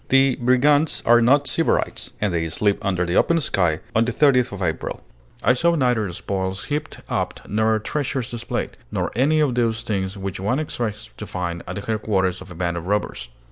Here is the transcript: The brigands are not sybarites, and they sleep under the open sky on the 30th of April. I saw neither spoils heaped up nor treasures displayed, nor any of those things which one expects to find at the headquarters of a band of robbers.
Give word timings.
The 0.09 0.35
brigands 0.37 1.03
are 1.05 1.21
not 1.21 1.45
sybarites, 1.45 2.11
and 2.19 2.33
they 2.33 2.49
sleep 2.49 2.83
under 2.83 3.05
the 3.05 3.15
open 3.15 3.39
sky 3.39 3.81
on 3.95 4.03
the 4.05 4.11
30th 4.11 4.51
of 4.51 4.59
April. 4.63 5.01
I 5.43 5.53
saw 5.53 5.75
neither 5.75 6.11
spoils 6.11 6.63
heaped 6.65 7.01
up 7.07 7.39
nor 7.47 7.77
treasures 7.77 8.31
displayed, 8.31 8.77
nor 8.91 9.11
any 9.15 9.39
of 9.41 9.53
those 9.53 9.83
things 9.83 10.17
which 10.17 10.39
one 10.39 10.57
expects 10.57 11.11
to 11.17 11.27
find 11.27 11.61
at 11.67 11.75
the 11.75 11.81
headquarters 11.81 12.41
of 12.41 12.49
a 12.49 12.55
band 12.55 12.77
of 12.77 12.87
robbers. 12.87 13.29